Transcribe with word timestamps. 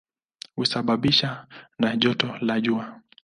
Husababishwa 0.55 1.47
na 1.79 1.95
joto 1.97 2.37
la 2.41 2.61
jua. 2.61 3.01